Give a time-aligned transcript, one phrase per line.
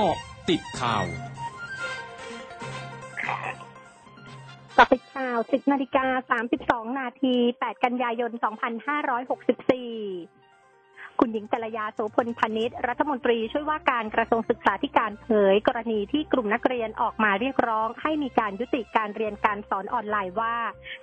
[0.00, 0.18] เกาะ
[0.50, 1.04] ติดข่าว
[4.76, 6.06] กาะติดข่าว 10นาฬิกา
[6.86, 8.40] 32 นาที 8 กันยายน 2564
[11.20, 20.54] คุณหญิงกัลยาโสพลพนิษฐ์รัฐมนตรีช่วยว่าการกระทรวงศึกษาธิการเผย กรณีที่กลุ่มนักเรียนออกมาเรียกร้อง ให้มีการยุติการเรียนการสอนออนไลน์ว่า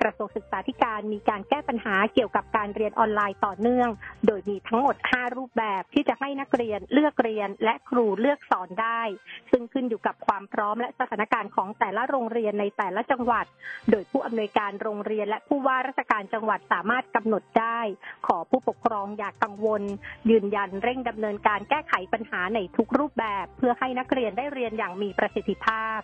[0.00, 3.88] กระทรวงศึกษาธิการมีการแก้ปัญหาเกี่ยวกับการเรียนออนไลน์ต่อเนื่อง
[4.26, 9.02] โดยมีทั้งหมด 5 รูปแบบที่จะให้นักเรียนเลือกเรียนและครูเลือกสอนได้
[9.50, 13.46] ซึ่งขึ้นอยู่กับความพร้อมและสถานการณ์ของแต่ละโรงเรียนในแต่ละจังหวัด
[13.90, 17.80] โดยผู้อำนวยการโรงเรียนและผู้ว่าราชการจังหวัดสามารถกำหนดได้
[18.26, 19.82] ขอผู้ปกครองอย่ากกังวล
[20.30, 26.00] ยืนยันเร่งดำเนินการแก้ไขปัญหาในทุกรูปแบบ เพื่อให้นักเรียนได้เรียนอย่างมีประสิทธิภาพ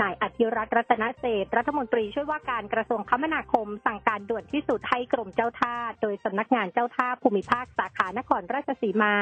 [0.00, 9.14] นายอธิรัตน์รัตนเศษรัฐมนตรีช่วยว่าการกระทรวงคมนาคม สั่งการด่วนที่สุดให้กรมเจ้าท่า โดยสำนักงานเจ้าท่าภูมิภาคสาขานครราชสีมา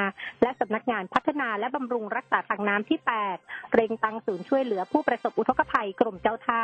[0.43, 2.99] และสำนักงานพัฒนาและบำรุงรักษาทางน้ำที่
[3.37, 6.63] 8 เร่งตั้งศูนย์ช่วยเหลือผู้ประสบอุทกภัยกรมเจ้าท่า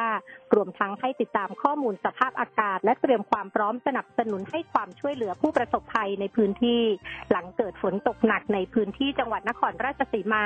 [0.54, 6.82] รวมทั้งให้ติดตามข้อมูลสภาพอากาศ และเตรียมความพร้อมสนับสนุนให้ความช่วยเหลือผู้ประสบภัยในพื้นที่
[7.30, 10.44] หลังเกิดฝนตกหนักในพื้นที่จังหวัดนครราชสีมา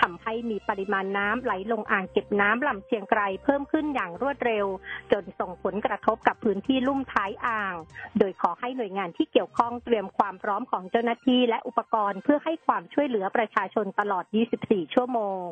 [0.00, 4.66] ทำให้มีปริมาณน้ำไหลลงอ่างเก็บน้ำลำชียงไกรเพิ่มขึ้นอย่างรวดเร็ว
[5.12, 7.74] จนส่งผลกระทบกับพื้นที่ลุ่มท้ายอ่าง
[8.18, 14.24] โดยขอให้หน่วยงานที่เกี่ยวข้องเตรียมความพร้อมของเจ้าหน้าที่และอุปกรณ์เพื่อให้ความช่วยเหลือประชาชนตลอด
[14.60, 15.46] 24 ชั่วโมง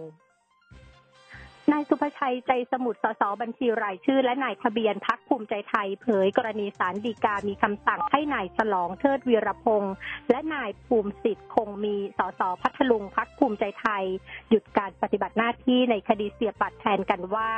[1.80, 9.94] ายสุภชัยใจสมุทรสสบัญชีรายชื่อ และนายทะเบียนพักภูมิใจไทย เผยกรณีสารดีกามีคำสั่งให้นายฉลองเทิดวีรพงษ์
[10.30, 14.04] และนายภูมิสิทธิ์คงมีสสพัทลุงพักภูมิใจไทย
[14.50, 17.50] หยุดการปฏิบัติหน้าที่ในคดีเสียบัตรแทนกันว่า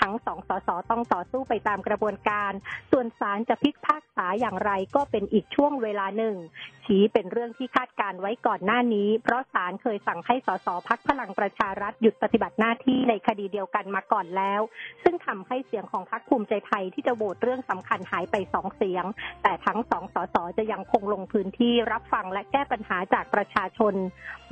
[0.00, 2.52] ทั้งสองสสต้องต่อสู้ไปตามกระบวนการ
[2.90, 6.36] ส่วนศาลจะพิพากษาอย่างไรก็เป็นอีกช่วงเวลาหนึ่ง
[6.84, 14.60] ชี้เป็นเรื่องที่คาดการไว้ก่อนหน้านี้ เพราะศาลเคยสั่งให้สสพักพลังประชารัฐหยุดปฏิบัติหน้าที่ในคดีเดียวกันมาก่อนแล้ว
[15.02, 19.04] ซึ่งทำให้เสียงของพรรคภูมิใจไทยที่จะโหวตเรื่องสำคัญหายไปสองเสียง
[19.42, 23.94] แต่ทั้งสองสสจะยังคงลงพื้นที่รับฟังและแก้ปัญหาจากประชาชน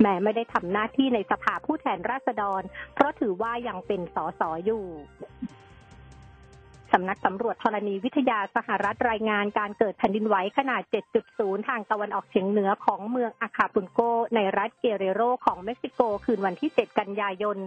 [0.01, 2.61] แม้ไม่ได้ทำหน้าที่ในสภาผู้แทนราษฎร
[2.93, 4.83] เพราะถือว่ายังเป็นสสอยู่
[6.93, 10.81] สำนักสำรวจธรณีวิทยาสหรัฐรายงานการเกิดแผ่นดินไหวขนาด
[11.25, 13.99] 7.0 ทางตะวันออกเฉียงเหนือของเมืองอาคาปุนโก
[14.35, 17.57] ในรัฐเกเรโรของเม็กซิโก คืนวันที่ 7 กันยายน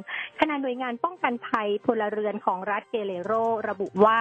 [0.40, 3.32] ขณะหน่วยงานป้องกันภัยพลเรือนของรัฐเกเรโร
[3.68, 4.20] ระบุว่า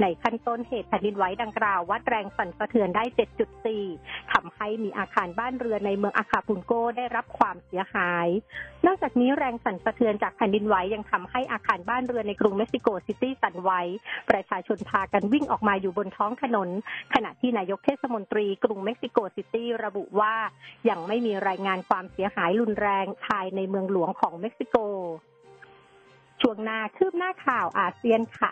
[0.00, 3.04] ในขั้นต้นเหตุแผ่นดินไหวดังกล่าววัดแรงสั่นสะเทือนได้
[3.68, 8.28] 7.4ทำให้มีอาคารบ้านเรือนในเมืองอาคาปุนโกได้รับความเสียหาย
[8.86, 13.70] นอกจากนี้แรงสั่นสะเทือนจากแผ่นดินไหวยังทำให้อาคารบ้านเรือนในกรุงเม็กซิโกซิตี้สั่นไหว
[14.30, 16.68] ประชาชนพากันวิ่งออกมาอยู่บนท้องถนน
[17.14, 20.34] ขณะที่นายกเทศมนตรีกรุงเม็กซิโกซิตี้ระบุว่า
[20.88, 24.76] ยังไม่มีรายงานความเสียหายรุนแรงภายในเมืองหลวงของเม็กซิโก
[26.40, 28.50] ช่วงหน้าคืบหน้าข่าวอาเซียนค่ะ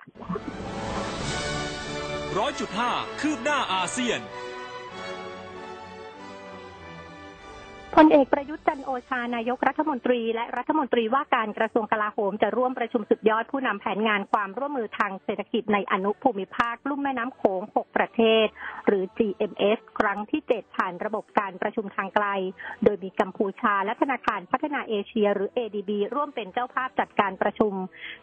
[2.39, 2.91] ร้อยจุดห้า
[3.21, 4.21] คืบหน้าอาเซียน
[8.03, 18.47] พลเอกประยุทธ์จันโอชานายกรัฐมนตรี และรัฐมนตรีว่าการกระทรวงกลาโหมจะร่วมประชุมสุดยอดผู้นำแผนงานความร่วมมือทางเศรษฐกิจในอนุภูมิภาคลุ่มแม่น้ำโขง 6 ประเทศ
[18.87, 22.27] หรือ GMS ครั้งที่ 7 ผ่านระบบการประชุมทางไกล
[22.85, 27.73] โดยมีกัมพูชาและธนาคารพัฒนาเอเชีย หรือ ADB ร่วมเป็นเจ้าภาพจัดการประชุม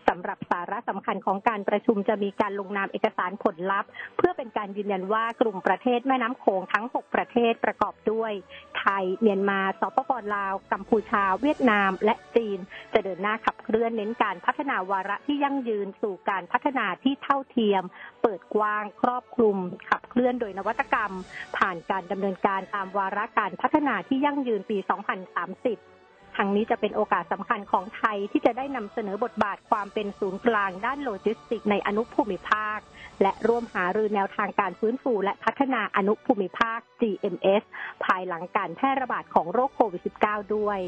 [0.08, 8.32] สำหรับสาระสำคัญของการประชุมจะมีการลงนามเอกสารผลลัพธ์ เพื่อเป็นการยืนยันว่ากลุ่มประเทศแม่น้ำโขงทั้ง 6 ประเทศประกอบด้วย
[8.80, 12.60] ไทยเมียนมาสปป.ลาว กัมพูชา เวียดนาม และจีน
[12.94, 17.84] จะเดินหน้าขับเคลื่อนเน้นการพัฒนาวาระที่ยั่งยืนสู่การพัฒนาที่เท่าเทียม
[18.22, 19.58] เปิดกว้างครอบคลุม
[19.90, 21.12] ขับเคลื่อนโดยนวัตกรรม
[21.58, 26.05] ผ่านการดำเนินการตามวาระการพัฒนาที่ยั่งยืนปี 2030
[26.38, 32.80] ทั้งนี้จะเป็นโอกาสสำคัญของไทยที่จะได้นำเสนอบทบาทความเป็นศูนย์กลางด้านโลจิสติกส์ในอนุภูมิภาค
[33.22, 37.64] และร่วมหารือแนวทางการฟื้นฟูและพัฒนาอนุภูมิภาค GMS
[38.06, 40.80] ภายหลังการแพร่ระบาดของโรคโควิด -19 ด้วย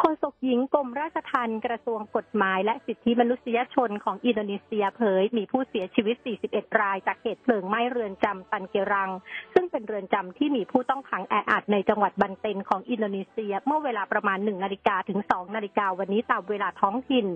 [0.00, 6.16] โฆษกหญิงกรมราชทัณฑ์กระทรวงกฎหมาย และสิทธิมนุษยชนของอินโดนีเซียเผย มีผู้เสียชีวิต
[6.48, 9.10] 41 รายจากเหตุเพลิงไหม้เรือนจำตันเกรัง
[9.54, 17.26] ซึ่งเป็นเรือนจำที่มีผู้ต้องขังแออัดในจังหวัดบันเตนของอินโดนีเซีย เมื่อเวลาประมาณ 1 นาฬิกาถึง 2 นาฬิกาวันนี้ตามเวลาท้องถิ่น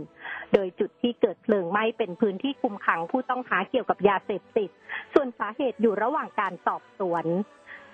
[0.53, 4.71] โดยจุดที่เกิดเพลิงไหม้เป็นพื้นที่คุมขังผู้ต้องหาเกี่ยวกับยาเสพติด
[5.15, 7.27] ส่วนสาเหตุอยู่ระหว่างการสอบสวน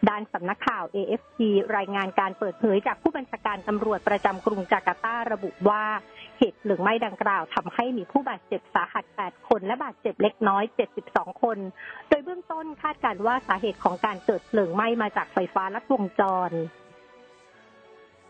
[0.09, 1.39] ด้านสำนักข่าว AFP
[1.77, 5.85] รายงานการเปิดเผยจากผู้บัญชาการตำรวจประจำกรุงจาการ์ตาระบุว่า
[6.39, 10.65] เหตุเพลิงไหม้ดังกล่าวทำให้มีผู้บาดเจ็บสาหัส 8 คนและบาดเจ็บเล็กน้อย
[11.03, 11.59] 72 คน
[12.09, 16.51] โดยเบื้องต้นคาดการว่าสาเหตุของการเกิดเพลิงไหม้มาจากไฟฟ้าลัดวงจร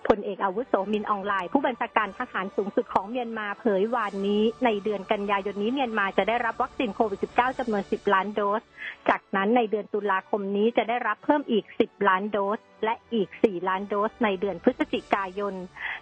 [0.09, 8.63] พลเอกอาวุโสมินอองไลน์ผู้บัญชาการทหารสูงสุดของเมียนมาเผยวันนี้ ในเดือนกันยายนนี้เมียนมาจะได้รับวัคซีนโควิด -19 จำนวน 10 ล้านโดส
[9.09, 15.55] จากนั้นในเดือนตุลาคมนี้จะได้รับเพิ่มอีก 10 ล้านโดส และอีก 4 ล้านโดส ในเดือนพฤศจิกายน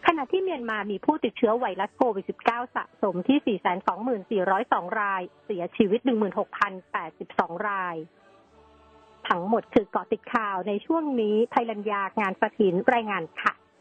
[0.06, 3.58] ขณะที่เมียนมามีผู้ติดเชื้อไวรัสโควิด -19 สะสมที่
[4.47, 6.00] 424,402 ราย เสียชีวิต
[6.85, 7.97] 16,082 ราย
[9.29, 13.55] ทั้งหมดคือเกาะติดข่าวในช่วงนี้ไทยรัญญางานสถินรายงานค่ะ